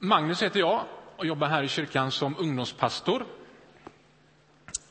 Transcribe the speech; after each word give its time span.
Magnus 0.00 0.42
heter 0.42 0.60
jag 0.60 0.84
och 1.16 1.26
jobbar 1.26 1.48
här 1.48 1.62
i 1.62 1.68
kyrkan 1.68 2.10
som 2.10 2.36
ungdomspastor. 2.38 3.26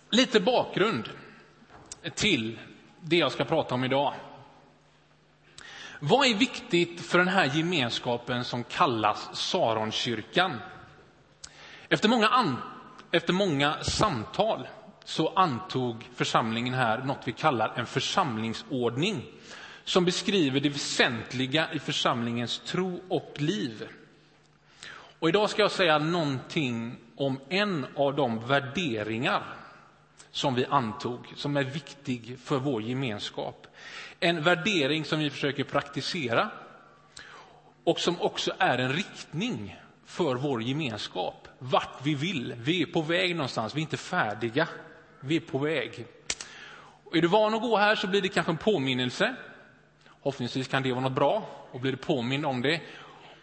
Lite 0.09 0.39
bakgrund 0.39 1.09
till 2.15 2.59
det 3.01 3.17
jag 3.17 3.31
ska 3.31 3.45
prata 3.45 3.75
om 3.75 3.83
idag. 3.83 4.13
Vad 5.99 6.27
är 6.27 6.33
viktigt 6.33 7.01
för 7.01 7.17
den 7.17 7.27
här 7.27 7.45
gemenskapen 7.45 8.43
som 8.43 8.63
kallas 8.63 9.29
Saronkyrkan? 9.33 10.57
Efter 11.89 12.09
många, 12.09 12.27
an, 12.27 12.55
efter 13.11 13.33
många 13.33 13.83
samtal 13.83 14.67
så 15.03 15.27
antog 15.29 16.09
församlingen 16.15 16.73
här 16.73 16.97
något 16.97 17.21
vi 17.25 17.31
kallar 17.31 17.73
en 17.75 17.85
församlingsordning 17.85 19.25
som 19.83 20.05
beskriver 20.05 20.59
det 20.59 20.69
väsentliga 20.69 21.73
i 21.73 21.79
församlingens 21.79 22.59
tro 22.59 23.01
och 23.09 23.33
liv. 23.37 23.87
Och 25.19 25.29
idag 25.29 25.49
ska 25.49 25.61
jag 25.61 25.71
säga 25.71 25.97
någonting 25.97 26.95
om 27.15 27.39
en 27.49 27.85
av 27.95 28.15
de 28.15 28.47
värderingar 28.47 29.43
som 30.31 30.55
vi 30.55 30.65
antog, 30.65 31.33
som 31.35 31.57
är 31.57 31.63
viktig 31.63 32.37
för 32.43 32.57
vår 32.57 32.81
gemenskap. 32.81 33.67
En 34.19 34.43
värdering 34.43 35.05
som 35.05 35.19
vi 35.19 35.29
försöker 35.29 35.63
praktisera 35.63 36.49
och 37.83 37.99
som 37.99 38.21
också 38.21 38.51
är 38.57 38.77
en 38.77 38.93
riktning 38.93 39.79
för 40.05 40.35
vår 40.35 40.63
gemenskap. 40.63 41.47
Vart 41.59 41.99
vi 42.03 42.15
vill. 42.15 42.53
Vi 42.57 42.81
är 42.81 42.85
på 42.85 43.01
väg 43.01 43.35
någonstans, 43.35 43.75
vi 43.75 43.79
är 43.79 43.81
inte 43.81 43.97
färdiga. 43.97 44.67
Vi 45.19 45.35
är 45.35 45.39
på 45.39 45.57
väg. 45.57 46.05
Och 47.03 47.17
är 47.17 47.21
du 47.21 47.27
van 47.27 47.53
att 47.53 47.61
gå 47.61 47.77
här 47.77 47.95
så 47.95 48.07
blir 48.07 48.21
det 48.21 48.29
kanske 48.29 48.51
en 48.51 48.57
påminnelse. 48.57 49.35
Förhoppningsvis 50.23 50.67
kan 50.67 50.83
det 50.83 50.91
vara 50.91 51.01
något 51.01 51.11
bra 51.11 51.49
och 51.71 51.79
blir 51.79 51.91
du 51.91 51.97
påmind 51.97 52.45
om 52.45 52.61
det. 52.61 52.81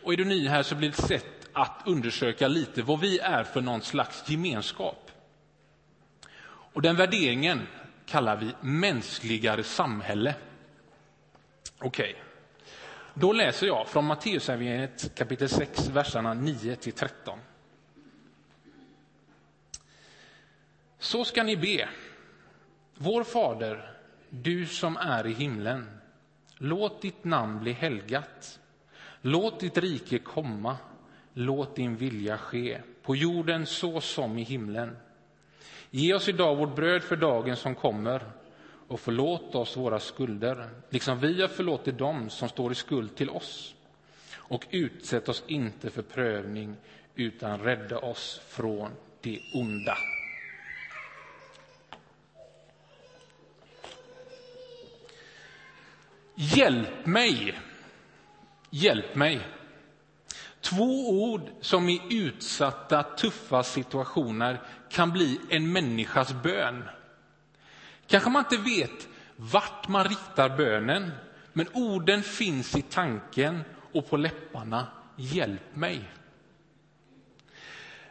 Och 0.03 0.13
är 0.13 0.17
du 0.17 0.25
ny 0.25 0.49
här 0.49 0.63
så 0.63 0.75
blir 0.75 0.89
det 0.89 0.99
ett 0.99 1.09
sätt 1.09 1.44
att 1.55 1.83
undersöka 1.87 2.49
lite 2.49 2.83
vad 2.83 3.01
vi 3.01 3.19
är 3.19 3.45
för 3.45 3.61
någon 3.61 3.83
slags 3.83 4.31
gemenskap. 4.31 5.11
Och 6.47 6.83
den 6.83 6.97
värderingen 6.97 7.67
kallar 8.07 8.37
vi 8.37 8.55
mänskligare 8.61 9.63
samhälle. 9.63 10.35
Okej, 11.79 12.11
okay. 12.11 12.23
då 13.15 13.33
läser 13.33 13.67
jag 13.67 13.89
från 13.89 14.05
Matteusevangeliet 14.05 15.15
kapitel 15.15 15.49
6, 15.49 15.89
verserna 15.89 16.35
9 16.35 16.77
till 16.77 16.93
13. 16.93 17.39
Så 20.99 21.25
ska 21.25 21.43
ni 21.43 21.57
be. 21.57 21.89
Vår 22.95 23.25
Fader, 23.25 23.91
du 24.31 24.67
som 24.67 24.97
är 24.97 25.27
i 25.27 25.33
himlen. 25.33 26.01
Låt 26.59 27.03
ditt 27.03 27.25
namn 27.25 27.61
bli 27.61 27.73
helgat. 27.73 28.61
Låt 29.21 29.61
ditt 29.61 29.79
rike 29.79 30.19
komma. 30.19 30.77
Låt 31.35 31.77
din 31.77 31.97
vilja 31.97 32.39
ske, 32.39 32.81
på 33.03 33.17
jorden 33.17 33.67
så 33.67 34.01
som 34.01 34.39
i 34.39 34.43
himlen. 34.43 34.97
Ge 35.91 36.15
oss 36.15 36.29
idag 36.29 36.57
vårt 36.57 36.77
bröd 36.77 37.03
för 37.03 37.17
dagen 37.17 37.57
som 37.57 37.75
kommer 37.75 38.23
och 38.89 39.01
förlåt 39.01 39.55
oss 39.55 39.77
våra 39.77 40.01
skulder, 40.01 40.69
liksom 40.91 41.21
vi 41.21 41.41
har 41.41 41.49
förlåtit 41.49 41.99
dem 41.99 42.31
som 42.31 42.49
står 42.49 42.73
i 42.73 42.75
skuld 42.75 43.17
till 43.17 43.31
oss. 43.31 43.75
Och 44.37 44.67
utsätt 44.71 45.29
oss 45.29 45.45
inte 45.47 45.91
för 45.91 46.03
prövning, 46.03 46.77
utan 47.15 47.61
rädda 47.61 47.99
oss 47.99 48.41
från 48.49 48.91
det 49.21 49.41
onda. 49.55 49.99
Hjälp 56.35 57.07
mig, 57.07 57.59
hjälp 58.71 59.15
mig. 59.15 59.41
Två 60.65 61.11
ord 61.11 61.51
som 61.61 61.89
i 61.89 62.03
utsatta, 62.11 63.03
tuffa 63.03 63.63
situationer 63.63 64.61
kan 64.91 65.11
bli 65.11 65.41
en 65.51 65.73
människas 65.73 66.33
bön. 66.43 66.85
Kanske 68.07 68.31
man 68.31 68.45
inte 68.45 68.57
vet 68.57 69.09
vart 69.37 69.89
man 69.89 70.05
riktar 70.05 70.57
bönen, 70.57 71.11
men 71.53 71.67
orden 71.73 72.23
finns 72.23 72.77
i 72.77 72.83
tanken 72.83 73.65
och 73.93 74.11
på 74.11 74.17
läpparna. 74.17 74.87
Hjälp 75.17 75.77
mig. 75.77 76.11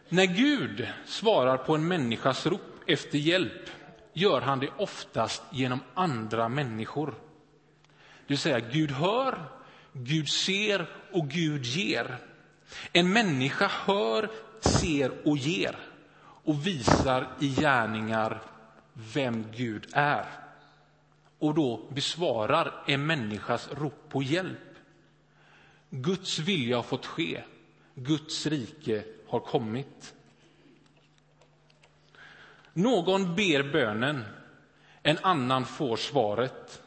När 0.09 0.25
Gud 0.25 0.87
svarar 1.05 1.57
på 1.57 1.75
en 1.75 1.87
människas 1.87 2.45
rop 2.45 2.83
efter 2.87 3.17
hjälp 3.17 3.69
gör 4.13 4.41
han 4.41 4.59
det 4.59 4.69
oftast 4.77 5.43
genom 5.51 5.79
andra 5.93 6.49
människor. 6.49 7.07
Det 7.07 8.27
vill 8.27 8.37
säga, 8.37 8.59
Gud 8.59 8.91
hör, 8.91 9.43
Gud 9.93 10.29
ser 10.29 10.89
och 11.11 11.27
Gud 11.29 11.65
ger. 11.65 12.19
En 12.91 13.13
människa 13.13 13.67
hör, 13.67 14.29
ser 14.61 15.27
och 15.27 15.37
ger 15.37 15.75
och 16.43 16.67
visar 16.67 17.27
i 17.39 17.47
gärningar 17.49 18.41
vem 18.93 19.45
Gud 19.51 19.87
är. 19.93 20.25
Och 21.39 21.53
då 21.53 21.89
besvarar 21.89 22.83
en 22.87 23.05
människas 23.05 23.69
rop 23.71 24.09
på 24.09 24.23
hjälp. 24.23 24.59
Guds 25.89 26.39
vilja 26.39 26.75
har 26.75 26.83
fått 26.83 27.05
ske. 27.05 27.43
Guds 27.95 28.45
rike 28.45 29.03
har 29.27 29.39
kommit. 29.39 30.13
Någon 32.73 33.35
ber 33.35 33.71
bönen, 33.71 34.23
en 35.03 35.17
annan 35.21 35.65
får 35.65 35.97
svaret. 35.97 36.81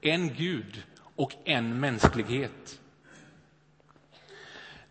En 0.00 0.34
Gud 0.34 0.82
och 1.16 1.34
en 1.44 1.80
mänsklighet. 1.80 2.80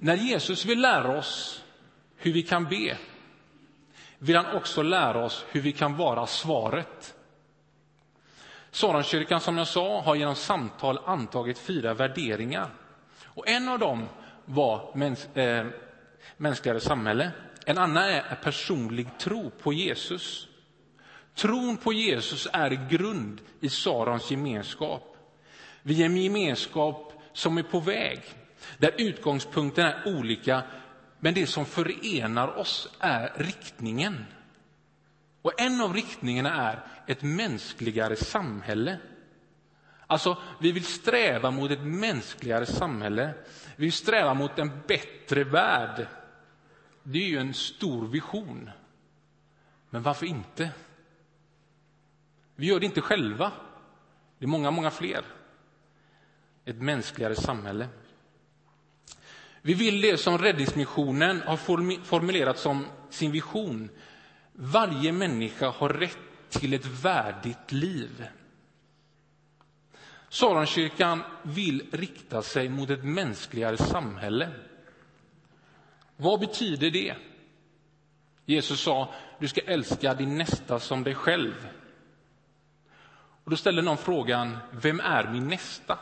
När 0.01 0.15
Jesus 0.15 0.65
vill 0.65 0.81
lära 0.81 1.17
oss 1.17 1.63
hur 2.17 2.31
vi 2.31 2.43
kan 2.43 2.65
be 2.65 2.97
vill 4.17 4.35
han 4.35 4.55
också 4.55 4.81
lära 4.81 5.25
oss 5.25 5.45
hur 5.51 5.61
vi 5.61 5.71
kan 5.71 5.97
vara 5.97 6.27
svaret. 6.27 7.15
Saronkyrkan 8.71 9.41
som 9.41 9.57
jag 9.57 9.67
sa 9.67 10.01
har 10.01 10.15
genom 10.15 10.35
samtal 10.35 10.99
antagit 11.05 11.57
fyra 11.57 11.93
värderingar. 11.93 12.69
Och 13.23 13.47
en 13.47 13.69
av 13.69 13.79
dem 13.79 14.05
var 14.45 14.91
mäns 14.95 15.35
äh, 15.35 15.67
mänskligare 16.37 16.79
samhälle. 16.79 17.31
En 17.65 17.77
annan 17.77 18.03
är 18.03 18.39
personlig 18.43 19.07
tro 19.17 19.49
på 19.49 19.73
Jesus. 19.73 20.47
Tron 21.35 21.77
på 21.77 21.93
Jesus 21.93 22.47
är 22.53 22.89
grund 22.89 23.41
i 23.59 23.69
Sarons 23.69 24.31
gemenskap. 24.31 25.17
Vi 25.81 26.01
är 26.01 26.05
en 26.05 26.17
gemenskap 26.17 27.13
som 27.33 27.57
är 27.57 27.63
på 27.63 27.79
väg 27.79 28.21
där 28.77 28.93
utgångspunkten 28.97 29.85
är 29.85 30.17
olika, 30.17 30.63
men 31.19 31.33
det 31.33 31.47
som 31.47 31.65
förenar 31.65 32.57
oss 32.57 32.89
är 32.99 33.33
riktningen. 33.35 34.25
Och 35.41 35.61
en 35.61 35.81
av 35.81 35.93
riktningarna 35.93 36.69
är 36.69 36.87
ett 37.07 37.21
mänskligare 37.21 38.15
samhälle. 38.15 38.97
Alltså, 40.07 40.37
vi 40.59 40.71
vill 40.71 40.85
sträva 40.85 41.51
mot 41.51 41.71
ett 41.71 41.83
mänskligare 41.83 42.65
samhälle. 42.65 43.33
Vi 43.75 43.85
vill 43.85 43.93
sträva 43.93 44.33
mot 44.33 44.59
en 44.59 44.81
bättre 44.87 45.43
värld. 45.43 46.07
Det 47.03 47.19
är 47.19 47.27
ju 47.27 47.37
en 47.37 47.53
stor 47.53 48.07
vision. 48.07 48.69
Men 49.89 50.03
varför 50.03 50.25
inte? 50.25 50.69
Vi 52.55 52.67
gör 52.67 52.79
det 52.79 52.85
inte 52.85 53.01
själva. 53.01 53.51
Det 54.37 54.45
är 54.45 54.47
många, 54.47 54.71
många 54.71 54.91
fler. 54.91 55.25
Ett 56.65 56.81
mänskligare 56.81 57.35
samhälle. 57.35 57.87
Vi 59.69 59.75
vill 59.75 60.01
det 60.01 60.17
som 60.17 60.37
Räddningsmissionen 60.37 61.41
har 61.41 61.57
formulerat 62.03 62.59
som 62.59 62.85
sin 63.09 63.31
vision. 63.31 63.89
Varje 64.53 65.11
människa 65.11 65.69
har 65.69 65.89
rätt 65.89 66.17
till 66.49 66.73
ett 66.73 66.85
värdigt 66.85 67.71
liv. 67.71 68.27
Saronkyrkan 70.29 71.23
vill 71.43 71.83
rikta 71.91 72.41
sig 72.41 72.69
mot 72.69 72.89
ett 72.89 73.03
mänskligare 73.03 73.77
samhälle. 73.77 74.49
Vad 76.17 76.39
betyder 76.39 76.91
det? 76.91 77.15
Jesus 78.45 78.81
sa, 78.81 79.13
du 79.39 79.47
ska 79.47 79.61
älska 79.61 80.13
din 80.13 80.37
nästa 80.37 80.79
som 80.79 81.03
dig 81.03 81.15
själv. 81.15 81.69
Och 83.43 83.51
då 83.51 83.57
ställer 83.57 83.81
någon 83.81 83.97
frågan, 83.97 84.57
vem 84.71 84.99
är 84.99 85.31
min 85.31 85.47
nästa? 85.47 85.97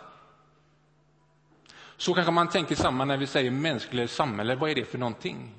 Så 1.98 2.14
kanske 2.14 2.32
man 2.32 2.50
tänker 2.50 2.76
samma 2.76 3.06
när 3.06 3.18
vi 3.18 3.28
säger 3.28 3.52
mänskligt 3.52 4.12
samhälle. 4.12 4.56
Vad 4.56 4.70
är 4.70 4.76
det 4.76 4.86
för 4.86 4.98
någonting? 4.98 5.54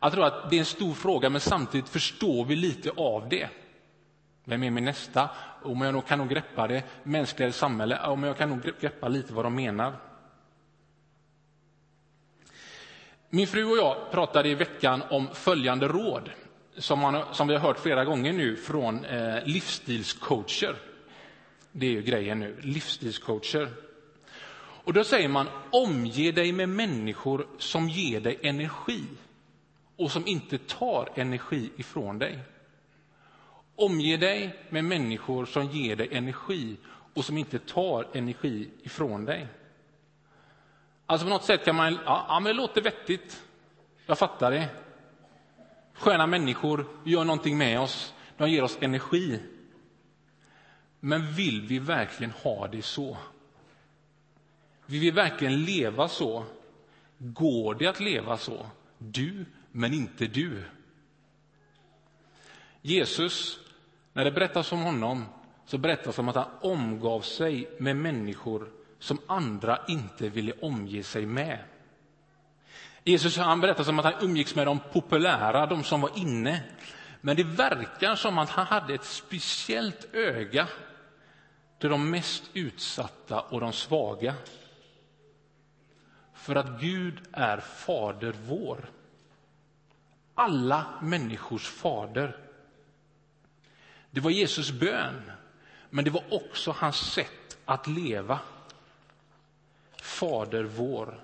Jag 0.00 0.12
tror 0.12 0.24
att 0.24 0.50
det 0.50 0.56
är 0.56 0.60
en 0.60 0.64
stor 0.64 0.94
fråga, 0.94 1.30
men 1.30 1.40
samtidigt 1.40 1.88
förstår 1.88 2.44
vi 2.44 2.56
lite 2.56 2.90
av 2.90 3.28
det. 3.28 3.48
Vem 4.44 4.62
är 4.62 4.70
min 4.70 4.84
nästa? 4.84 5.30
Om 5.62 5.80
jag 5.80 6.06
kan 6.06 6.18
nog 6.18 6.28
greppa 6.28 6.66
det. 6.66 6.82
Mänskligare 7.02 7.52
samhälle? 7.52 8.00
Om 8.06 8.22
jag 8.22 8.38
kan 8.38 8.48
nog 8.48 8.62
greppa 8.80 9.08
lite 9.08 9.32
vad 9.32 9.44
de 9.44 9.54
menar. 9.54 9.96
Min 13.30 13.46
fru 13.46 13.64
och 13.64 13.76
jag 13.76 14.10
pratade 14.10 14.48
i 14.48 14.54
veckan 14.54 15.02
om 15.10 15.28
följande 15.34 15.88
råd 15.88 16.30
som, 16.76 16.98
man, 16.98 17.24
som 17.32 17.48
vi 17.48 17.54
har 17.54 17.60
hört 17.60 17.78
flera 17.78 18.04
gånger 18.04 18.32
nu 18.32 18.56
från 18.56 19.04
eh, 19.04 19.44
livsstilscoacher. 19.44 20.76
Det 21.72 21.86
är 21.86 21.90
ju 21.90 22.02
grejen 22.02 22.40
nu, 22.40 22.56
livsstilscoacher. 22.60 23.68
Och 24.88 24.94
då 24.94 25.04
säger 25.04 25.28
man 25.28 25.48
omge 25.70 26.32
dig 26.32 26.52
med 26.52 26.68
människor 26.68 27.46
som 27.58 27.88
ger 27.88 28.20
dig 28.20 28.38
energi 28.42 29.04
och 29.96 30.10
som 30.10 30.26
inte 30.26 30.58
tar 30.58 31.08
energi 31.14 31.70
ifrån 31.76 32.18
dig. 32.18 32.38
Omge 33.76 34.16
dig 34.16 34.56
med 34.68 34.84
människor 34.84 35.46
som 35.46 35.66
ger 35.66 35.96
dig 35.96 36.08
energi 36.12 36.76
och 37.14 37.24
som 37.24 37.38
inte 37.38 37.58
tar 37.58 38.08
energi 38.12 38.70
ifrån 38.82 39.24
dig. 39.24 39.46
Alltså 41.06 41.26
på 41.26 41.30
något 41.30 41.44
sätt 41.44 41.64
kan 41.64 41.76
man, 41.76 41.98
ja, 42.04 42.24
ja 42.28 42.40
men 42.40 42.44
det 42.44 42.62
låter 42.62 42.82
vettigt. 42.82 43.42
Jag 44.06 44.18
fattar 44.18 44.50
det. 44.50 44.68
Sköna 45.92 46.26
människor 46.26 46.86
gör 47.04 47.24
någonting 47.24 47.58
med 47.58 47.80
oss, 47.80 48.14
de 48.36 48.50
ger 48.50 48.62
oss 48.62 48.78
energi. 48.80 49.40
Men 51.00 51.32
vill 51.32 51.66
vi 51.66 51.78
verkligen 51.78 52.32
ha 52.32 52.68
det 52.68 52.82
så? 52.82 53.16
Vill 54.90 55.00
vi 55.00 55.10
verkligen 55.10 55.64
leva 55.64 56.08
så? 56.08 56.44
Går 57.18 57.74
det 57.74 57.86
att 57.86 58.00
leva 58.00 58.36
så? 58.36 58.66
Du, 58.98 59.44
men 59.72 59.94
inte 59.94 60.26
du. 60.26 60.64
Jesus, 62.82 63.58
när 64.12 64.24
det 64.24 64.30
berättas 64.30 64.72
om 64.72 64.82
honom, 64.82 65.24
så 65.66 65.78
berättas 65.78 66.18
om 66.18 66.28
att 66.28 66.34
han 66.34 66.50
omgav 66.60 67.20
sig 67.20 67.70
med 67.78 67.96
människor 67.96 68.68
som 68.98 69.18
andra 69.26 69.78
inte 69.88 70.28
ville 70.28 70.52
omge 70.52 71.02
sig 71.02 71.26
med. 71.26 71.58
Jesus 73.04 73.36
han 73.36 73.60
berättar 73.60 73.88
om 73.88 73.98
att 73.98 74.04
han 74.04 74.24
umgicks 74.24 74.54
med 74.54 74.66
de 74.66 74.78
populära, 74.92 75.66
de 75.66 75.84
som 75.84 76.00
var 76.00 76.10
inne. 76.16 76.62
Men 77.20 77.36
det 77.36 77.44
verkar 77.44 78.14
som 78.14 78.38
att 78.38 78.50
han 78.50 78.66
hade 78.66 78.94
ett 78.94 79.04
speciellt 79.04 80.14
öga 80.14 80.68
till 81.78 81.90
de 81.90 82.10
mest 82.10 82.50
utsatta 82.54 83.40
och 83.40 83.60
de 83.60 83.72
svaga. 83.72 84.34
För 86.48 86.56
att 86.56 86.80
Gud 86.80 87.20
är 87.32 87.60
Fader 87.60 88.34
vår. 88.46 88.90
Alla 90.34 90.86
människors 91.02 91.68
fader. 91.68 92.36
Det 94.10 94.20
var 94.20 94.30
Jesus 94.30 94.70
bön, 94.70 95.32
men 95.90 96.04
det 96.04 96.10
var 96.10 96.22
också 96.30 96.70
hans 96.70 96.96
sätt 96.96 97.58
att 97.64 97.86
leva. 97.86 98.38
Fader 100.02 100.64
vår. 100.64 101.20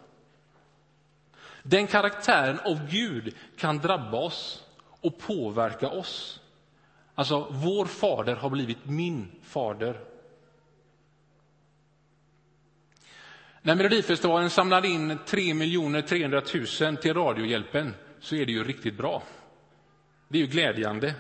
Den 1.63 1.87
karaktären 1.87 2.61
av 2.61 2.91
Gud 2.91 3.35
kan 3.57 3.79
drabba 3.79 4.19
oss 4.19 4.65
och 5.01 5.19
påverka 5.19 5.89
oss. 5.89 6.41
Alltså, 7.15 7.47
vår 7.51 7.87
fader 7.87 8.37
har 8.37 8.51
blivit 8.51 8.85
min 8.85 9.31
fader. 9.43 10.01
När 13.67 13.75
Melodifestivalen 13.75 14.51
samlade 14.51 14.89
in 14.89 15.19
3 15.27 16.03
300 16.03 16.43
000 16.81 16.97
till 16.97 17.15
Radiohjälpen 17.15 17.95
så 18.21 18.35
är 18.35 18.47
det 18.47 18.53
ju 18.53 18.65
riktigt 18.65 18.97
bra. 18.97 19.23
Det 20.29 20.39
är 20.39 20.43
ju 20.43 20.47
glädjande. 20.47 21.15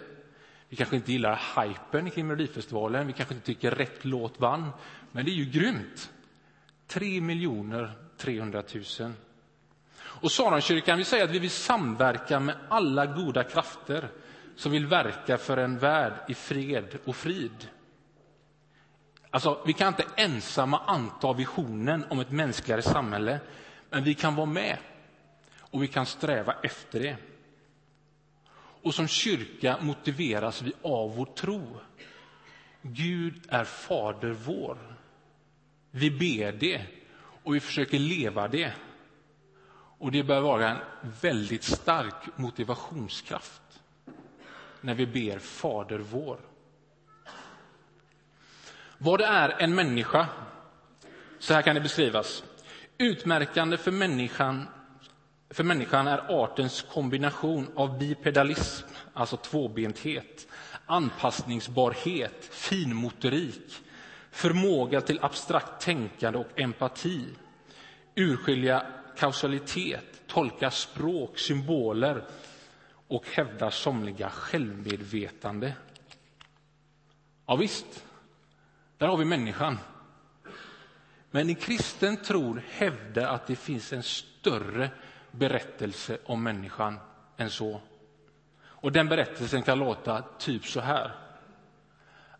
Vi 0.69 0.77
kanske 0.77 0.97
inte 0.97 1.13
gillar 1.13 1.41
hypen 1.57 2.11
kring 2.11 2.27
Melodifestivalen, 2.27 3.07
vi 3.07 3.13
kanske 3.13 3.35
inte 3.35 3.47
tycker 3.47 3.71
rätt 3.71 4.05
låt 4.05 4.41
vann, 4.41 4.71
men 5.13 5.25
det 5.25 5.31
är 5.31 5.35
ju 5.35 5.45
grymt. 5.45 6.11
3 6.87 7.21
300 8.17 8.63
000. 9.01 9.13
Och 10.03 10.33
Saronkyrkan 10.33 10.97
vill 10.97 11.07
säga 11.07 11.25
att 11.25 11.31
vi 11.31 11.39
vill 11.39 11.51
samverka 11.51 12.41
med 12.41 12.57
alla 12.69 13.07
goda 13.07 13.45
krafter 13.45 14.09
som 14.57 14.73
vill 14.73 14.87
verka 14.87 15.39
för 15.39 15.57
en 15.57 15.79
värld 15.79 16.15
i 16.29 16.35
fred 16.35 16.99
och 17.05 17.17
frid. 17.17 17.69
Alltså, 19.35 19.63
vi 19.67 19.73
kan 19.73 19.89
inte 19.89 20.07
ensamma 20.17 20.79
anta 20.79 21.33
visionen 21.33 22.05
om 22.11 22.21
ett 22.21 22.31
mänskligare 22.31 22.83
samhälle, 22.83 23.41
men 23.91 24.05
vi 24.05 24.15
kan 24.15 24.35
vara 24.35 24.47
med 24.47 24.79
och 25.59 25.83
vi 25.83 25.89
kan 25.89 26.07
sträva 26.07 26.55
efter 26.63 27.01
det. 27.01 27.17
Och 28.83 28.95
som 28.95 29.09
kyrka 29.09 29.79
motiveras 29.81 30.63
vi 30.63 30.73
av 30.83 31.17
vår 31.17 31.25
tro. 31.25 31.81
Gud 32.83 33.43
är 33.49 33.65
Fader 33.65 34.31
vår. 34.31 34.97
Vi 35.91 36.11
ber 36.11 36.53
det 36.53 36.83
och 37.43 37.55
vi 37.55 37.61
försöker 37.61 37.99
leva 37.99 38.49
det. 38.49 38.73
Och 39.99 40.13
det 40.13 40.23
bör 40.23 40.41
vara 40.41 40.71
en 40.71 40.79
väldigt 41.21 41.65
stark 41.65 42.37
motivationskraft 42.37 43.81
när 44.81 44.95
vi 44.95 45.07
ber 45.07 45.39
Fader 45.39 45.99
vår. 45.99 46.54
Vad 49.05 49.21
det 49.21 49.25
är 49.25 49.63
en 49.63 49.75
människa, 49.75 50.27
så 51.39 51.55
här 51.55 51.63
kan 51.63 51.75
det 51.75 51.81
beskrivas. 51.81 52.45
Utmärkande 52.99 53.77
för 53.77 53.91
människan, 53.91 54.69
för 55.51 55.65
människan 55.65 56.07
är 56.07 56.43
artens 56.43 56.83
kombination 56.83 57.69
av 57.75 57.99
bipedalism, 57.99 58.87
alltså 59.13 59.37
tvåbenthet, 59.37 60.49
anpassningsbarhet, 60.87 62.45
finmotorik, 62.51 63.73
förmåga 64.31 65.01
till 65.01 65.19
abstrakt 65.23 65.83
tänkande 65.85 66.39
och 66.39 66.61
empati, 66.61 67.25
urskilja 68.15 68.87
kausalitet, 69.17 70.23
tolka 70.27 70.71
språk, 70.71 71.39
symboler 71.39 72.25
och 73.09 73.25
hävda 73.29 73.71
somliga 73.71 74.31
självmedvetande. 74.31 75.73
Ja, 77.47 77.57
visst, 77.57 78.04
där 78.99 79.07
har 79.07 79.17
vi 79.17 79.25
människan. 79.25 79.79
Men 81.31 81.51
i 81.51 81.55
kristen 81.55 82.17
tro 82.17 82.59
hävdar 82.71 83.27
att 83.27 83.47
det 83.47 83.57
finns 83.57 83.93
en 83.93 84.03
större 84.03 84.91
berättelse 85.31 86.19
om 86.25 86.43
människan 86.43 86.99
än 87.37 87.51
så. 87.51 87.81
Och 88.65 88.93
den 88.93 89.09
berättelsen 89.09 89.63
kan 89.63 89.79
låta 89.79 90.23
typ 90.39 90.65
så 90.65 90.81
här. 90.81 91.15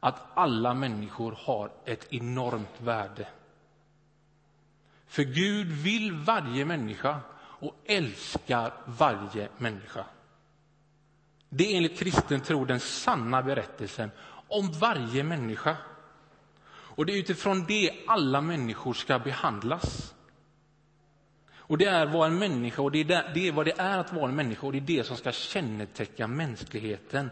Att 0.01 0.27
alla 0.35 0.75
människor 0.75 1.39
har 1.39 1.71
ett 1.85 2.13
enormt 2.13 2.81
värde. 2.81 3.29
För 5.07 5.23
Gud 5.23 5.67
vill 5.67 6.13
varje 6.13 6.65
människa 6.65 7.21
och 7.37 7.75
älskar 7.85 8.73
varje 8.85 9.49
människa. 9.59 10.05
Det 11.49 11.73
är 11.73 11.77
enligt 11.77 11.99
kristen 11.99 12.41
tro 12.41 12.65
den 12.65 12.81
sanna 12.81 13.43
berättelsen 13.43 14.11
om 14.49 14.73
varje 14.73 15.25
människa. 15.25 15.77
Och 16.97 17.07
det 17.07 17.13
är 17.13 17.19
utifrån 17.19 17.65
det 17.69 17.91
alla 18.07 18.41
människor 18.41 18.95
ska 18.95 19.19
behandlas. 19.19 20.15
Och 21.57 21.79
det 21.79 21.85
är 21.85 22.07
vad 22.07 22.27
en 22.27 22.39
människa 22.39 22.83
och 22.83 22.91
det 22.91 23.01
är, 23.01 23.31
det 23.35 23.49
är 23.49 23.53
vad 23.53 23.67
det 23.67 23.79
är 23.79 23.99
att 23.99 24.13
vara 24.13 24.29
en 24.29 24.37
människa 24.37 24.67
och 24.67 24.73
det 24.73 24.79
är 24.79 24.99
det 24.99 25.05
som 25.05 25.17
ska 25.17 25.33
känneteckna 25.33 26.27
mänskligheten. 26.27 27.31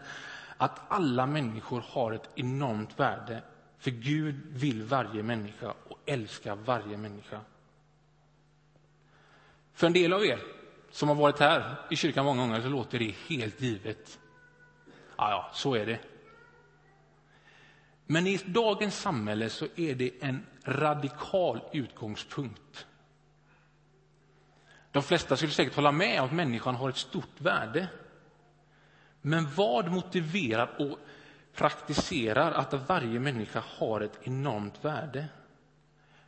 Att 0.57 0.81
alla 0.87 1.25
människor 1.25 1.83
har 1.87 2.11
ett 2.11 2.29
enormt 2.35 2.99
värde. 2.99 3.43
För 3.79 3.91
Gud 3.91 4.35
vill 4.49 4.83
varje 4.83 5.23
människa 5.23 5.73
och 5.87 5.99
älskar 6.05 6.55
varje 6.55 6.97
människa. 6.97 7.39
För 9.73 9.87
en 9.87 9.93
del 9.93 10.13
av 10.13 10.25
er 10.25 10.39
som 10.91 11.09
har 11.09 11.15
varit 11.15 11.39
här 11.39 11.75
i 11.89 11.95
kyrkan 11.95 12.25
många 12.25 12.41
gånger 12.41 12.61
så 12.61 12.69
låter 12.69 12.99
det 12.99 13.15
helt 13.27 13.61
givet. 13.61 14.19
Ja, 15.17 15.29
ja, 15.29 15.49
så 15.53 15.75
är 15.75 15.85
det. 15.85 15.99
Men 18.05 18.27
i 18.27 18.39
dagens 18.45 18.99
samhälle 18.99 19.49
så 19.49 19.67
är 19.75 19.95
det 19.95 20.11
en 20.21 20.45
radikal 20.65 21.61
utgångspunkt. 21.71 22.85
De 24.91 25.03
flesta 25.03 25.37
skulle 25.37 25.51
säkert 25.51 25.75
hålla 25.75 25.91
med 25.91 26.19
om 26.19 26.25
att 26.25 26.33
människan 26.33 26.75
har 26.75 26.89
ett 26.89 26.97
stort 26.97 27.41
värde. 27.41 27.87
Men 29.21 29.53
vad 29.55 29.91
motiverar 29.91 30.69
och 30.79 30.99
praktiserar 31.53 32.51
att 32.51 32.87
varje 32.89 33.19
människa 33.19 33.63
har 33.77 34.01
ett 34.01 34.19
enormt 34.21 34.85
värde? 34.85 35.27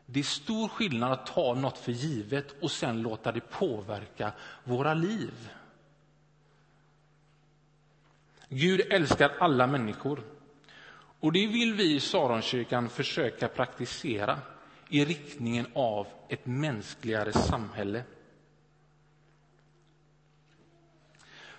Det 0.06 0.20
är 0.20 0.24
stor 0.24 0.68
skillnad 0.68 1.12
att 1.12 1.26
ta 1.26 1.54
något 1.54 1.78
för 1.78 1.92
givet 1.92 2.56
och 2.62 2.72
sen 2.72 3.02
låta 3.02 3.32
det 3.32 3.42
påverka 3.42 4.34
våra 4.64 4.94
liv. 4.94 5.50
Gud 8.50 8.82
älskar 8.92 9.32
alla 9.40 9.68
människor. 9.68 10.24
Och 11.26 11.32
det 11.32 11.48
vill 11.48 11.74
vi 11.74 11.96
i 11.96 12.00
Saronkyrkan 12.00 12.90
försöka 12.90 13.48
praktisera 13.48 14.40
i 14.90 15.06
riktningen 15.06 15.68
av 15.74 16.08
ett 16.30 16.46
mänskligare 16.46 17.34
samhälle. 17.34 18.04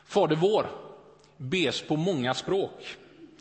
Fader 0.05 0.37
vår 0.37 0.67
bes 1.37 1.83
på 1.83 1.97
många 1.97 2.35
språk. 2.35 2.97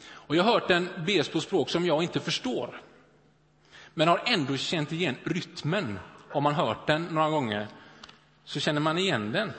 Och 0.08 0.36
jag 0.36 0.44
har 0.44 0.54
hört 0.54 0.68
den 0.68 0.90
bes 1.06 1.30
på 1.30 1.42
språk 1.42 1.70
som 1.70 1.86
jag 1.86 2.04
inte 2.04 2.20
förstår 2.20 2.82
men 3.94 4.08
har 4.08 4.22
ändå 4.26 4.58
känt 4.58 4.92
igen 4.92 5.16
rytmen. 5.24 6.00
om 6.32 6.44
man 6.44 6.56
hört 6.56 6.88
den 6.88 7.04
några 7.04 7.30
gånger 7.30 7.68
så 8.44 8.60
känner 8.60 8.82
man 8.82 8.98
igen 8.98 9.32
den 9.32 9.52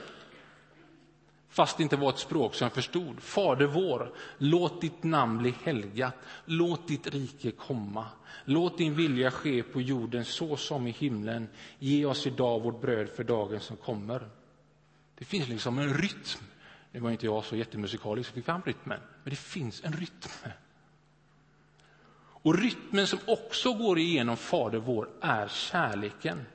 fast 1.57 1.77
det 1.77 1.83
inte 1.83 1.95
var 1.95 2.09
ett 2.09 2.19
språk 2.19 2.55
som 2.55 2.65
jag 2.65 2.73
förstod. 2.73 3.21
Fader 3.21 3.65
vår, 3.65 4.13
låt 4.37 4.81
ditt 4.81 5.03
namn 5.03 5.37
bli 5.37 5.53
helgat, 5.63 6.15
låt 6.45 6.87
ditt 6.87 7.07
rike 7.07 7.51
komma. 7.51 8.05
Låt 8.45 8.77
din 8.77 8.95
vilja 8.95 9.31
ske 9.31 9.63
på 9.63 9.81
jorden 9.81 10.25
så 10.25 10.57
som 10.57 10.87
i 10.87 10.91
himlen. 10.91 11.47
Ge 11.79 12.05
oss 12.05 12.27
idag 12.27 12.61
vårt 12.61 12.81
bröd 12.81 13.09
för 13.09 13.23
dagen 13.23 13.59
som 13.59 13.77
kommer. 13.77 14.29
Det 15.17 15.25
finns 15.25 15.47
liksom 15.47 15.79
en 15.79 15.93
rytm. 15.93 16.43
Nu 16.91 16.99
var 16.99 17.11
inte 17.11 17.25
jag 17.25 17.45
så 17.45 17.55
jättemusikalisk, 17.55 18.33
fick 18.33 18.45
fram 18.45 18.61
rytmen, 18.65 18.99
men 19.23 19.29
det 19.29 19.39
finns 19.39 19.83
en 19.83 19.93
rytm. 19.93 20.51
Och 22.19 22.59
rytmen 22.59 23.07
som 23.07 23.19
också 23.27 23.73
går 23.73 23.99
igenom 23.99 24.37
Fader 24.37 24.79
vår 24.79 25.09
är 25.21 25.47
kärleken. 25.47 26.45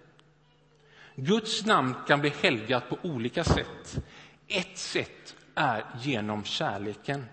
Guds 1.16 1.66
namn 1.66 1.94
kan 2.06 2.20
bli 2.20 2.32
helgat 2.42 2.88
på 2.88 2.98
olika 3.02 3.44
sätt. 3.44 4.04
Ett 4.52 4.78
sätt 4.78 5.36
är 5.54 5.84
genom 6.00 6.44
kärleken. 6.44 7.26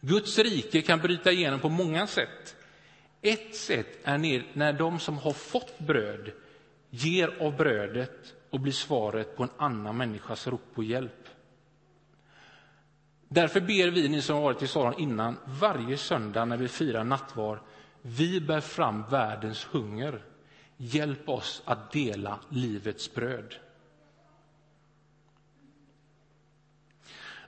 Guds 0.00 0.38
rike 0.38 0.82
kan 0.82 0.98
bryta 0.98 1.32
igenom 1.32 1.60
på 1.60 1.68
många 1.68 2.06
sätt. 2.06 2.56
Ett 3.22 3.54
sätt 3.56 3.98
är 4.04 4.58
när 4.58 4.72
de 4.72 4.98
som 4.98 5.18
har 5.18 5.32
fått 5.32 5.78
bröd 5.78 6.32
ger 6.90 7.36
av 7.40 7.56
brödet 7.56 8.34
och 8.50 8.60
blir 8.60 8.72
svaret 8.72 9.36
på 9.36 9.42
en 9.42 9.50
annan 9.56 9.96
människas 9.96 10.46
rop 10.46 10.74
på 10.74 10.82
hjälp. 10.82 11.28
Därför 13.28 13.60
ber 13.60 13.90
vi, 13.90 14.08
ni 14.08 14.22
som 14.22 14.36
har 14.36 14.42
varit 14.42 14.62
i 14.62 14.66
salen 14.66 15.00
innan, 15.00 15.36
varje 15.46 15.96
söndag 15.96 16.44
när 16.44 16.56
vi 16.56 16.68
firar 16.68 17.04
nattvard, 17.04 17.58
vi 18.02 18.40
bär 18.40 18.60
fram 18.60 19.04
världens 19.10 19.64
hunger. 19.64 20.22
Hjälp 20.76 21.28
oss 21.28 21.62
att 21.64 21.92
dela 21.92 22.38
livets 22.48 23.14
bröd. 23.14 23.54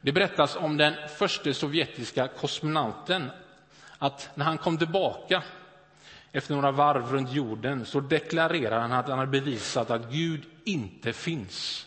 Det 0.07 0.13
berättas 0.13 0.57
om 0.57 0.77
den 0.77 0.95
första 1.09 1.55
sovjetiska 1.55 2.29
kosmonauten 2.29 3.31
att 3.99 4.31
när 4.35 4.45
han 4.45 4.59
kom 4.59 4.79
tillbaka 4.79 5.43
efter 6.33 6.55
några 6.55 6.71
varv 6.71 7.13
runt 7.13 7.33
jorden 7.33 7.85
så 7.85 8.01
deklarerade 8.01 8.81
han 8.81 8.93
att 8.93 9.09
han 9.09 9.19
hade 9.19 9.31
bevisat 9.31 9.91
att 9.91 10.13
Gud 10.13 10.45
inte 10.65 11.13
finns. 11.13 11.87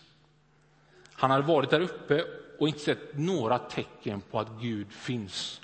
Han 1.13 1.31
hade 1.31 1.47
varit 1.47 1.69
där 1.69 1.79
uppe 1.79 2.23
och 2.59 2.67
inte 2.67 2.79
sett 2.79 3.17
några 3.17 3.59
tecken 3.59 4.21
på 4.21 4.39
att 4.39 4.49
Gud 4.61 4.91
finns. 4.91 5.61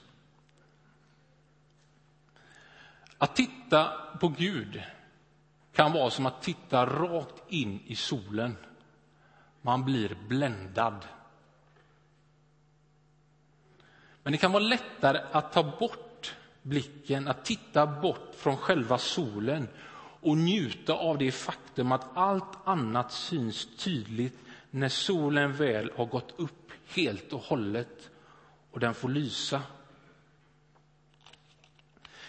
Att 3.17 3.35
titta 3.35 3.91
på 4.19 4.27
Gud 4.27 4.83
kan 5.73 5.91
vara 5.91 6.09
som 6.09 6.25
att 6.25 6.41
titta 6.41 6.85
rakt 6.85 7.43
in 7.47 7.79
i 7.85 7.95
solen. 7.95 8.57
Man 9.61 9.85
blir 9.85 10.17
bländad. 10.27 11.05
Men 14.25 14.31
det 14.31 14.37
kan 14.37 14.51
vara 14.51 14.63
lättare 14.63 15.21
att 15.31 15.53
ta 15.53 15.63
bort 15.79 16.35
blicken, 16.61 17.27
att 17.27 17.45
titta 17.45 17.87
bort 17.87 18.35
från 18.37 18.57
själva 18.57 18.97
solen 18.97 19.67
och 20.21 20.37
njuta 20.37 20.93
av 20.93 21.17
det 21.17 21.31
faktum 21.31 21.91
att 21.91 22.17
allt 22.17 22.67
annat 22.67 23.11
syns 23.11 23.67
tydligt 23.77 24.37
när 24.71 24.89
solen 24.89 25.53
väl 25.53 25.91
har 25.95 26.05
gått 26.05 26.33
upp 26.37 26.71
helt 26.95 27.33
och 27.33 27.39
hållet 27.41 28.09
och 28.71 28.79
den 28.79 28.93
får 28.93 29.09
lysa. 29.09 29.61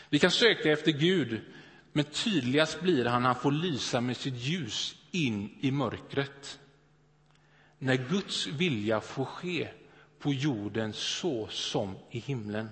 Vi 0.08 0.18
kan 0.18 0.30
söka 0.30 0.72
efter 0.72 0.92
Gud, 0.92 1.40
men 1.92 2.04
tydligast 2.04 2.80
blir 2.80 3.04
han 3.04 3.22
när 3.22 3.28
han 3.28 3.40
får 3.42 3.52
lysa 3.52 4.00
med 4.00 4.16
sitt 4.16 4.34
ljus 4.34 4.96
in 5.10 5.58
i 5.60 5.70
mörkret. 5.70 6.58
När 7.78 7.96
Guds 7.96 8.46
vilja 8.46 9.00
får 9.00 9.24
ske 9.24 9.68
på 10.26 10.35
jorden 10.35 10.92
så 10.92 11.49
som 11.50 11.97
i 12.11 12.18
himlen. 12.18 12.68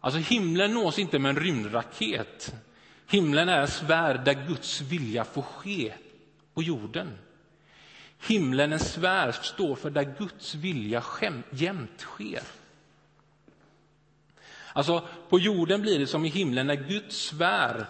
Alltså 0.00 0.20
himlen 0.20 0.74
nås 0.74 0.98
inte 0.98 1.18
med 1.18 1.30
en 1.30 1.36
rymdraket. 1.36 2.54
Himlen 3.10 3.48
är 3.48 3.60
en 3.60 3.68
sfär 3.68 4.14
där 4.24 4.46
Guds 4.46 4.80
vilja 4.80 5.24
får 5.24 5.42
ske 5.42 5.94
på 6.54 6.62
jorden. 6.62 7.18
Himlen, 8.26 8.72
en 8.72 8.78
sfär, 8.78 9.32
står 9.32 9.74
för 9.74 9.90
där 9.90 10.14
Guds 10.18 10.54
vilja 10.54 11.02
jämt 11.50 12.00
sker. 12.00 12.42
Alltså, 14.72 15.08
på 15.28 15.38
jorden 15.38 15.82
blir 15.82 15.98
det 15.98 16.06
som 16.06 16.24
i 16.24 16.28
himlen 16.28 16.66
när 16.66 16.88
Guds 16.88 17.16
sfär 17.16 17.86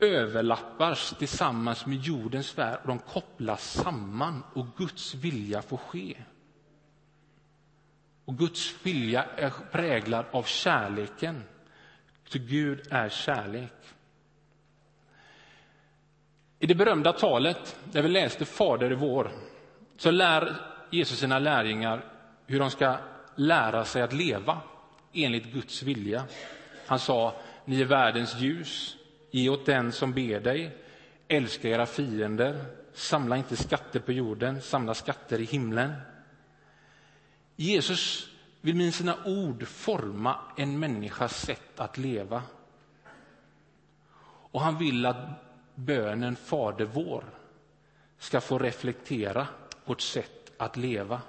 överlappas 0.00 1.14
tillsammans 1.18 1.86
med 1.86 1.98
jordens 1.98 2.46
sfär 2.46 2.80
och 2.82 2.88
de 2.88 2.98
kopplas 2.98 3.72
samman 3.72 4.42
och 4.52 4.66
Guds 4.76 5.14
vilja 5.14 5.62
får 5.62 5.76
ske. 5.76 6.16
Och 8.30 8.38
Guds 8.38 8.74
vilja 8.82 9.24
är 9.36 9.52
präglad 9.72 10.24
av 10.30 10.42
kärleken. 10.42 11.44
För 12.24 12.38
Gud 12.38 12.80
är 12.90 13.08
kärlek. 13.08 13.72
I 16.58 16.66
det 16.66 16.74
berömda 16.74 17.12
talet 17.12 17.76
där 17.84 18.02
vi 18.02 18.08
läste 18.08 18.44
Fader 18.44 18.90
vår 18.90 19.32
så 19.96 20.10
lär 20.10 20.56
Jesus 20.90 21.18
sina 21.18 21.38
lärjungar 21.38 22.04
hur 22.46 22.58
de 22.58 22.70
ska 22.70 22.96
lära 23.34 23.84
sig 23.84 24.02
att 24.02 24.12
leva 24.12 24.58
enligt 25.12 25.52
Guds 25.52 25.82
vilja. 25.82 26.24
Han 26.86 26.98
sa, 26.98 27.34
ni 27.64 27.80
är 27.80 27.84
världens 27.84 28.36
ljus, 28.36 28.96
ge 29.30 29.48
åt 29.48 29.66
den 29.66 29.92
som 29.92 30.12
ber 30.12 30.40
dig, 30.40 30.76
älska 31.28 31.68
era 31.68 31.86
fiender, 31.86 32.64
samla 32.92 33.36
inte 33.36 33.56
skatter 33.56 34.00
på 34.00 34.12
jorden, 34.12 34.60
samla 34.60 34.94
skatter 34.94 35.40
i 35.40 35.44
himlen. 35.44 35.92
Jesus 37.60 38.28
vill 38.60 38.76
med 38.76 38.94
sina 38.94 39.16
ord 39.24 39.66
forma 39.68 40.38
en 40.56 40.78
människas 40.78 41.40
sätt 41.40 41.80
att 41.80 41.98
leva. 41.98 42.42
Och 44.22 44.60
han 44.60 44.78
vill 44.78 45.06
att 45.06 45.16
bönen 45.74 46.36
Fader 46.36 46.84
vår 46.84 47.24
ska 48.18 48.40
få 48.40 48.58
reflektera 48.58 49.46
vårt 49.84 50.00
sätt 50.00 50.52
att 50.56 50.76
leva. 50.76 51.20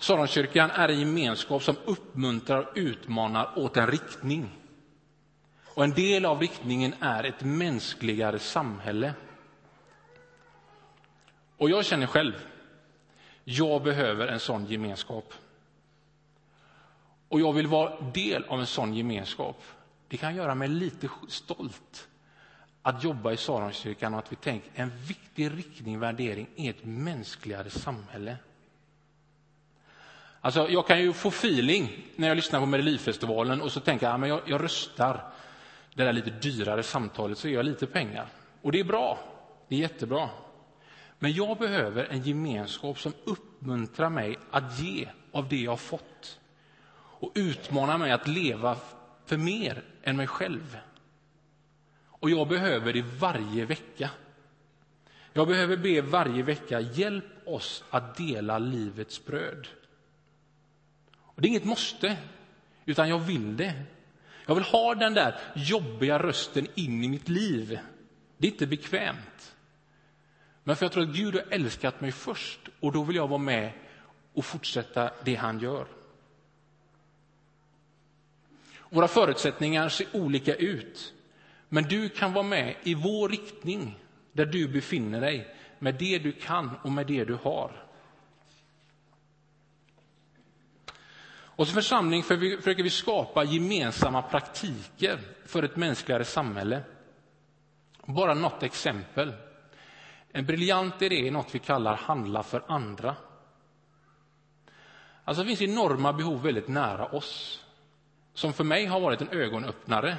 Saronkyrkan 0.00 0.70
är 0.70 0.88
en 0.88 1.00
gemenskap 1.00 1.62
som 1.62 1.76
uppmuntrar 1.84 2.58
och 2.58 2.72
utmanar 2.74 3.58
åt 3.58 3.76
en 3.76 3.86
riktning. 3.86 4.58
Och 5.74 5.84
en 5.84 5.94
del 5.94 6.24
av 6.24 6.40
riktningen 6.40 6.94
är 7.00 7.24
ett 7.24 7.44
mänskligare 7.44 8.38
samhälle. 8.38 9.14
Och 11.56 11.70
jag 11.70 11.84
känner 11.84 12.06
själv, 12.06 12.32
jag 13.44 13.82
behöver 13.82 14.28
en 14.28 14.40
sån 14.40 14.66
gemenskap. 14.66 15.34
Och 17.28 17.40
jag 17.40 17.52
vill 17.52 17.66
vara 17.66 18.00
del 18.00 18.44
av 18.44 18.60
en 18.60 18.66
sån 18.66 18.94
gemenskap. 18.94 19.62
Det 20.08 20.16
kan 20.16 20.36
göra 20.36 20.54
mig 20.54 20.68
lite 20.68 21.08
stolt 21.28 22.08
att 22.82 23.04
jobba 23.04 23.32
i 23.32 23.36
Saronkyrkan 23.36 24.14
och 24.14 24.18
att 24.18 24.32
vi 24.32 24.36
tänker 24.36 24.70
en 24.74 24.92
viktig 25.06 25.58
riktning, 25.58 25.98
värdering 25.98 26.46
är 26.56 26.70
ett 26.70 26.84
mänskligare 26.84 27.70
samhälle. 27.70 28.36
Alltså, 30.40 30.68
jag 30.68 30.86
kan 30.86 31.00
ju 31.00 31.12
få 31.12 31.28
feeling 31.28 32.06
när 32.16 32.28
jag 32.28 32.36
lyssnar 32.36 32.60
på 32.60 32.66
Melodifestivalen 32.66 33.62
och 33.62 33.72
så 33.72 33.80
tänker 33.80 34.06
jag, 34.06 34.22
att 34.22 34.28
jag, 34.28 34.40
jag 34.46 34.64
röstar 34.64 35.32
det 35.94 36.04
där 36.04 36.12
lite 36.12 36.30
dyrare 36.30 36.82
samtalet 36.82 37.38
så 37.38 37.48
ger 37.48 37.54
jag 37.54 37.64
lite 37.64 37.86
pengar. 37.86 38.26
Och 38.62 38.72
det 38.72 38.80
är 38.80 38.84
bra, 38.84 39.18
det 39.68 39.74
är 39.74 39.80
jättebra. 39.80 40.28
Men 41.22 41.32
jag 41.32 41.58
behöver 41.58 42.04
en 42.04 42.22
gemenskap 42.22 42.98
som 42.98 43.12
uppmuntrar 43.24 44.10
mig 44.10 44.38
att 44.50 44.80
ge 44.80 45.08
av 45.32 45.48
det 45.48 45.60
jag 45.60 45.72
har 45.72 45.76
fått 45.76 46.40
och 46.94 47.32
utmanar 47.34 47.98
mig 47.98 48.12
att 48.12 48.28
leva 48.28 48.76
för 49.26 49.36
mer 49.36 49.84
än 50.02 50.16
mig 50.16 50.26
själv. 50.26 50.78
Och 52.06 52.30
jag 52.30 52.48
behöver 52.48 52.92
det 52.92 53.02
varje 53.02 53.64
vecka. 53.64 54.10
Jag 55.32 55.48
behöver 55.48 55.76
be 55.76 56.00
varje 56.00 56.42
vecka, 56.42 56.80
hjälp 56.80 57.48
oss 57.48 57.84
att 57.90 58.16
dela 58.16 58.58
livets 58.58 59.24
bröd. 59.24 59.68
Och 61.16 61.42
det 61.42 61.46
är 61.46 61.50
inget 61.50 61.64
måste, 61.64 62.16
utan 62.84 63.08
jag 63.08 63.18
vill 63.18 63.56
det. 63.56 63.82
Jag 64.46 64.54
vill 64.54 64.64
ha 64.64 64.94
den 64.94 65.14
där 65.14 65.40
jobbiga 65.54 66.18
rösten 66.18 66.66
in 66.74 67.04
i 67.04 67.08
mitt 67.08 67.28
liv. 67.28 67.78
Det 68.38 68.46
är 68.46 68.52
inte 68.52 68.66
bekvämt. 68.66 69.52
Men 70.64 70.76
för 70.76 70.84
jag 70.84 70.92
tror 70.92 71.02
att 71.02 71.16
Gud 71.16 71.34
har 71.34 71.44
älskat 71.50 72.00
mig 72.00 72.12
först 72.12 72.60
och 72.80 72.92
då 72.92 73.02
vill 73.02 73.16
jag 73.16 73.28
vara 73.28 73.38
med 73.38 73.72
och 74.32 74.44
fortsätta 74.44 75.10
det 75.24 75.34
han 75.34 75.60
gör. 75.60 75.86
Våra 78.90 79.08
förutsättningar 79.08 79.88
ser 79.88 80.06
olika 80.16 80.54
ut. 80.54 81.14
Men 81.68 81.84
du 81.84 82.08
kan 82.08 82.32
vara 82.32 82.44
med 82.44 82.76
i 82.82 82.94
vår 82.94 83.28
riktning, 83.28 83.98
där 84.32 84.46
du 84.46 84.68
befinner 84.68 85.20
dig, 85.20 85.56
med 85.78 85.94
det 85.94 86.18
du 86.18 86.32
kan 86.32 86.70
och 86.82 86.92
med 86.92 87.06
det 87.06 87.24
du 87.24 87.34
har. 87.34 87.82
Och 91.54 91.66
som 91.66 91.74
församling 91.74 92.22
försöker 92.22 92.82
vi 92.82 92.90
skapa 92.90 93.44
gemensamma 93.44 94.22
praktiker 94.22 95.18
för 95.46 95.62
ett 95.62 95.76
mänskligare 95.76 96.24
samhälle. 96.24 96.82
Bara 98.04 98.34
något 98.34 98.62
exempel. 98.62 99.32
En 100.32 100.46
briljant 100.46 101.02
idé 101.02 101.28
är 101.28 101.30
något 101.30 101.54
vi 101.54 101.58
kallar 101.58 101.96
handla 101.96 102.42
för 102.42 102.62
andra. 102.66 103.16
Alltså 105.24 105.42
det 105.42 105.48
finns 105.48 105.62
enorma 105.62 106.12
behov 106.12 106.42
väldigt 106.42 106.68
nära 106.68 107.06
oss, 107.06 107.64
som 108.34 108.52
för 108.52 108.64
mig 108.64 108.86
har 108.86 109.00
varit 109.00 109.20
en 109.20 109.28
ögonöppnare 109.28 110.16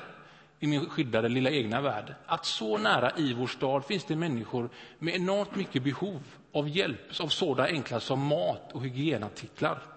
i 0.60 0.68
min 0.68 0.90
skyddade 0.90 1.30
lilla 1.30 1.50
egna 1.50 1.82
värld. 1.82 2.16
Att 2.26 2.46
så 2.46 2.78
nära 2.78 3.12
i 3.18 3.34
vår 3.34 3.48
stad 3.48 3.86
finns 3.86 4.06
det 4.06 4.16
människor 4.16 4.70
med 5.00 5.16
enormt 5.16 5.56
mycket 5.56 5.84
behov 5.84 6.24
av 6.54 6.70
hjälp 6.70 7.20
av 7.22 7.28
sådana 7.28 7.70
enkla 7.70 8.00
som 8.00 8.26
mat 8.26 8.72
och 8.74 8.84
hygienartiklar. 8.84 9.93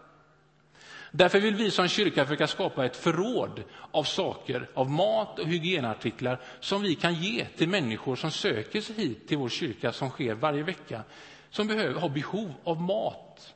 Därför 1.11 1.41
vill 1.41 1.55
vi 1.55 1.71
som 1.71 1.89
kyrka 1.89 2.25
försöka 2.25 2.47
skapa 2.47 2.85
ett 2.87 2.97
förråd 2.97 3.63
av 3.91 4.05
saker, 4.05 4.69
av 4.75 4.91
mat 4.91 5.39
och 5.39 5.47
hygienartiklar 5.47 6.41
som 6.61 6.83
vi 6.83 6.95
kan 6.95 7.15
ge 7.15 7.45
till 7.45 7.69
människor 7.69 8.17
som 8.17 8.31
söker 8.31 8.81
sig 8.81 8.97
hit 8.97 9.29
till 9.29 9.39
vår 9.39 9.49
kyrka 9.49 9.93
som 9.93 10.11
sker 10.11 10.35
varje 10.35 10.63
vecka, 10.63 11.03
som 11.51 11.67
behöver, 11.67 12.01
har 12.01 12.09
behov 12.09 12.53
av 12.65 12.81
mat. 12.81 13.55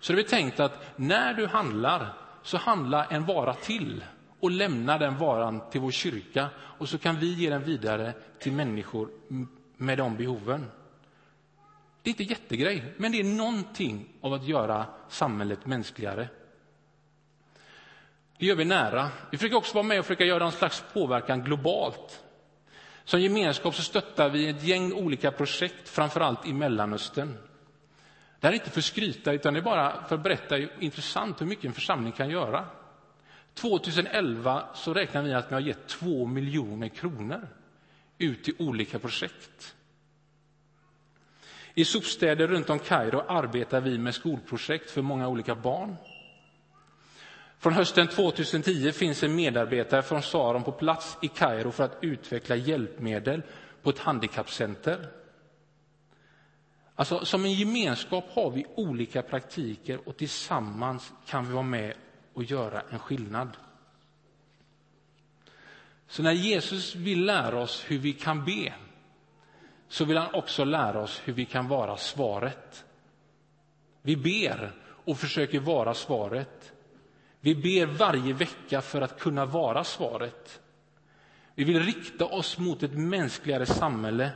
Så 0.00 0.12
det 0.12 0.20
är 0.20 0.24
tänkt 0.24 0.60
att 0.60 0.98
när 0.98 1.34
du 1.34 1.46
handlar, 1.46 2.12
så 2.42 2.56
handla 2.56 3.04
en 3.04 3.26
vara 3.26 3.54
till 3.54 4.04
och 4.40 4.50
lämna 4.50 4.98
den 4.98 5.18
varan 5.18 5.70
till 5.70 5.80
vår 5.80 5.90
kyrka 5.90 6.48
och 6.78 6.88
så 6.88 6.98
kan 6.98 7.16
vi 7.16 7.34
ge 7.34 7.50
den 7.50 7.64
vidare 7.64 8.12
till 8.38 8.52
människor 8.52 9.08
med 9.76 9.98
de 9.98 10.16
behoven. 10.16 10.70
Det 12.08 12.10
är 12.10 12.22
inte 12.22 12.32
jättegrej, 12.32 12.94
men 12.96 13.12
det 13.12 13.20
är 13.20 13.24
någonting 13.24 14.08
av 14.20 14.32
att 14.32 14.44
göra 14.44 14.86
samhället 15.08 15.66
mänskligare. 15.66 16.28
Det 18.38 18.46
gör 18.46 18.56
vi 18.56 18.64
nära. 18.64 19.10
Vi 19.30 19.38
försöker 19.38 19.56
också 19.56 19.74
vara 19.74 19.82
med 19.82 19.98
och 19.98 20.04
försöka 20.04 20.24
göra 20.24 20.44
en 20.44 20.52
slags 20.52 20.84
påverkan 20.92 21.44
globalt. 21.44 22.24
Som 23.04 23.20
gemenskap 23.20 23.74
så 23.74 23.82
stöttar 23.82 24.28
vi 24.28 24.48
ett 24.48 24.62
gäng 24.62 24.92
olika 24.92 25.30
projekt, 25.30 25.88
framförallt 25.88 26.46
i 26.46 26.52
Mellanöstern. 26.52 27.36
Det 28.40 28.46
här 28.46 28.52
är 28.52 28.54
inte 28.58 28.70
för 28.70 28.80
att 28.80 28.84
skryta, 28.84 29.32
utan 29.32 29.54
det 29.54 29.60
är 29.60 29.64
bara 29.64 30.04
för 30.04 30.14
att 30.14 30.22
berätta 30.22 30.56
hur 30.56 30.72
intressant 30.80 31.40
hur 31.40 31.46
mycket 31.46 31.64
en 31.64 31.72
församling 31.72 32.12
kan 32.12 32.30
göra. 32.30 32.66
2011 33.54 34.68
så 34.74 34.94
räknar 34.94 35.22
vi 35.22 35.34
att 35.34 35.50
vi 35.50 35.54
har 35.54 35.60
gett 35.60 35.86
2 35.88 36.26
miljoner 36.26 36.88
kronor 36.88 37.48
ut 38.18 38.44
till 38.44 38.54
olika 38.58 38.98
projekt. 38.98 39.74
I 41.78 41.84
sopstäder 41.84 42.48
runt 42.48 42.70
om 42.70 42.78
Kairo 42.78 43.20
arbetar 43.28 43.80
vi 43.80 43.98
med 43.98 44.14
skolprojekt 44.14 44.90
för 44.90 45.02
många 45.02 45.28
olika 45.28 45.54
barn. 45.54 45.96
Från 47.58 47.72
hösten 47.72 48.08
2010 48.08 48.92
finns 48.92 49.22
en 49.22 49.34
medarbetare 49.34 50.02
från 50.02 50.22
Saron 50.22 50.64
på 50.64 50.72
plats 50.72 51.18
i 51.22 51.28
Kairo 51.28 51.70
för 51.70 51.84
att 51.84 51.98
utveckla 52.00 52.56
hjälpmedel 52.56 53.42
på 53.82 53.90
ett 53.90 53.98
handikappcenter. 53.98 55.08
Alltså, 56.94 57.24
som 57.24 57.44
en 57.44 57.52
gemenskap 57.52 58.24
har 58.32 58.50
vi 58.50 58.66
olika 58.74 59.22
praktiker 59.22 60.08
och 60.08 60.16
tillsammans 60.16 61.12
kan 61.26 61.46
vi 61.46 61.52
vara 61.52 61.62
med 61.62 61.94
och 62.32 62.44
göra 62.44 62.82
en 62.90 62.98
skillnad. 62.98 63.56
Så 66.08 66.22
när 66.22 66.32
Jesus 66.32 66.94
vill 66.94 67.24
lära 67.24 67.58
oss 67.62 67.84
hur 67.86 67.98
vi 67.98 68.12
kan 68.12 68.44
be 68.44 68.72
så 69.88 70.04
vill 70.04 70.16
han 70.16 70.34
också 70.34 70.64
lära 70.64 71.00
oss 71.00 71.20
hur 71.24 71.32
vi 71.32 71.44
kan 71.44 71.68
vara 71.68 71.96
svaret. 71.96 72.84
Vi 74.02 74.16
ber 74.16 74.72
och 74.86 75.18
försöker 75.18 75.60
vara 75.60 75.94
svaret. 75.94 76.72
Vi 77.40 77.54
ber 77.54 77.86
varje 77.86 78.32
vecka 78.32 78.80
för 78.80 79.00
att 79.00 79.20
kunna 79.20 79.46
vara 79.46 79.84
svaret. 79.84 80.60
Vi 81.54 81.64
vill 81.64 81.82
rikta 81.82 82.24
oss 82.24 82.58
mot 82.58 82.82
ett 82.82 82.92
mänskligare 82.92 83.66
samhälle 83.66 84.30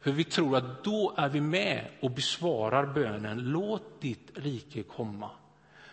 för 0.00 0.12
vi 0.12 0.24
tror 0.24 0.56
att 0.56 0.84
då 0.84 1.14
är 1.16 1.28
vi 1.28 1.40
med 1.40 1.88
och 2.00 2.10
besvarar 2.10 2.86
bönen 2.86 3.38
Låt 3.38 4.00
ditt 4.00 4.30
rike 4.34 4.82
komma. 4.82 5.30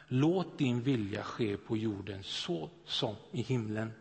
Låt 0.08 0.58
din 0.58 0.82
vilja 0.82 1.24
ske 1.24 1.58
på 1.58 1.77
jorden 1.77 2.24
så 2.24 2.70
som 2.86 3.15
i 3.32 3.41
himlen. 3.41 3.94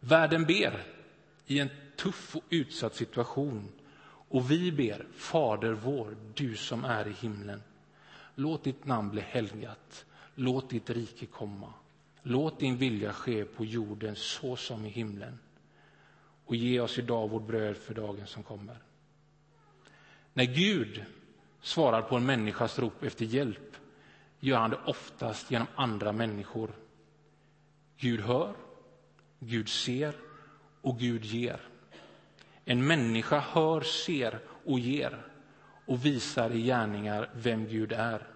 Världen 0.00 0.44
ber 0.44 0.97
i 1.48 1.58
en 1.58 1.70
tuff 1.96 2.36
och 2.36 2.44
utsatt 2.50 2.94
situation. 2.94 3.68
Och 4.30 4.50
vi 4.50 4.72
ber, 4.72 5.06
Fader 5.12 5.72
vår, 5.72 6.16
du 6.34 6.56
som 6.56 6.84
är 6.84 7.08
i 7.08 7.12
himlen. 7.12 7.62
Låt 8.34 8.64
ditt 8.64 8.84
namn 8.84 9.10
bli 9.10 9.20
helgat. 9.20 10.06
Låt 10.34 10.70
ditt 10.70 10.90
rike 10.90 11.26
komma. 11.26 11.72
Låt 12.22 12.60
din 12.60 12.76
vilja 12.76 13.12
ske 13.12 13.44
på 13.44 13.64
jorden 13.64 14.16
så 14.16 14.56
som 14.56 14.86
i 14.86 14.88
himlen. 14.88 15.38
Och 16.44 16.56
ge 16.56 16.80
oss 16.80 16.98
idag 16.98 17.30
vårt 17.30 17.46
bröd 17.46 17.76
för 17.76 17.94
dagen 17.94 18.26
som 18.26 18.42
kommer. 18.42 18.78
När 20.32 20.44
Gud 20.44 21.04
svarar 21.60 22.02
på 22.02 22.16
en 22.16 22.26
människas 22.26 22.78
rop 22.78 23.02
efter 23.02 23.24
hjälp 23.24 23.76
gör 24.40 24.58
han 24.58 24.70
det 24.70 24.80
oftast 24.84 25.50
genom 25.50 25.66
andra 25.74 26.12
människor. 26.12 26.70
Gud 27.96 28.20
hör, 28.20 28.54
Gud 29.40 29.68
ser 29.68 30.14
och 30.82 30.98
Gud 30.98 31.24
ger. 31.24 31.60
En 32.64 32.86
människa 32.86 33.38
hör, 33.38 33.80
ser 33.80 34.38
och 34.64 34.78
ger 34.78 35.26
och 35.86 36.04
visar 36.04 36.50
i 36.50 36.62
gärningar 36.62 37.30
vem 37.34 37.66
Gud 37.66 37.92
är. 37.92 38.26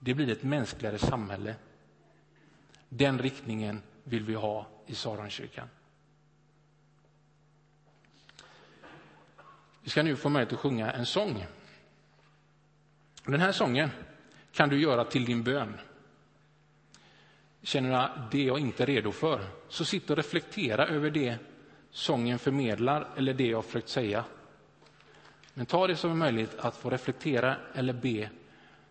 Det 0.00 0.14
blir 0.14 0.30
ett 0.30 0.42
mänskligare 0.42 0.98
samhälle. 0.98 1.54
Den 2.88 3.18
riktningen 3.18 3.82
vill 4.04 4.24
vi 4.24 4.34
ha 4.34 4.66
i 4.86 4.94
Saronkyrkan. 4.94 5.68
Vi 9.82 9.90
ska 9.90 10.02
nu 10.02 10.16
få 10.16 10.28
möjlighet 10.28 10.52
att 10.52 10.60
sjunga 10.60 10.92
en 10.92 11.06
sång. 11.06 11.46
Den 13.24 13.40
här 13.40 13.52
sången 13.52 13.90
kan 14.52 14.68
du 14.68 14.80
göra 14.80 15.04
till 15.04 15.24
din 15.24 15.42
bön. 15.42 15.78
Känner 17.62 17.88
du 17.90 17.96
att 17.96 18.30
det 18.30 18.42
jag 18.42 18.58
inte 18.58 18.82
är 18.82 18.86
redo 18.86 19.12
för, 19.12 19.40
så 19.68 19.84
sitt 19.84 20.10
och 20.10 20.16
reflektera 20.16 20.86
över 20.86 21.10
det 21.10 21.38
sången 21.90 22.38
förmedlar 22.38 23.08
eller 23.16 23.34
det 23.34 23.46
jag 23.46 23.64
försökt 23.64 23.88
säga. 23.88 24.24
Men 25.54 25.66
ta 25.66 25.86
det 25.86 25.96
som 25.96 26.10
en 26.10 26.18
möjlighet 26.18 26.58
att 26.58 26.76
få 26.76 26.90
reflektera 26.90 27.56
eller 27.74 27.92
be 27.92 28.30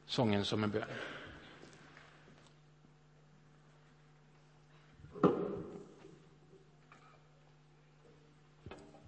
sången 0.05 0.45
som 0.45 0.63
en 0.63 0.71
bön. 0.71 0.83